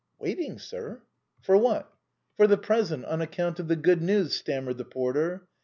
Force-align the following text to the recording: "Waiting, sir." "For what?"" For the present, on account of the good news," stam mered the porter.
"Waiting, 0.19 0.57
sir." 0.57 1.03
"For 1.43 1.55
what?"" 1.57 1.93
For 2.35 2.47
the 2.47 2.57
present, 2.57 3.05
on 3.05 3.21
account 3.21 3.59
of 3.59 3.67
the 3.67 3.75
good 3.75 4.01
news," 4.01 4.35
stam 4.35 4.65
mered 4.65 4.77
the 4.77 4.85
porter. 4.85 5.43